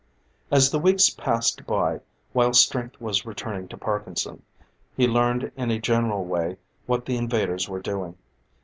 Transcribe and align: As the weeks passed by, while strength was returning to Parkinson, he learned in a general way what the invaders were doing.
As 0.49 0.71
the 0.71 0.79
weeks 0.79 1.11
passed 1.11 1.63
by, 1.67 1.99
while 2.33 2.53
strength 2.53 2.99
was 2.99 3.23
returning 3.23 3.67
to 3.67 3.77
Parkinson, 3.77 4.41
he 4.97 5.07
learned 5.07 5.51
in 5.55 5.69
a 5.69 5.77
general 5.77 6.25
way 6.25 6.57
what 6.87 7.05
the 7.05 7.17
invaders 7.17 7.69
were 7.69 7.81
doing. 7.81 8.17